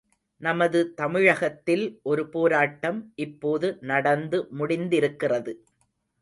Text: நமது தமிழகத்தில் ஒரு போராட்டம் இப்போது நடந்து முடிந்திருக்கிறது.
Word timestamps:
நமது 0.41 0.79
தமிழகத்தில் 0.93 1.83
ஒரு 2.03 2.23
போராட்டம் 2.29 3.13
இப்போது 3.17 3.77
நடந்து 3.83 4.39
முடிந்திருக்கிறது. 4.57 5.53